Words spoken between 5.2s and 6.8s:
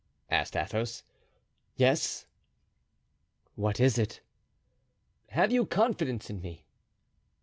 "Have you confidence in me?"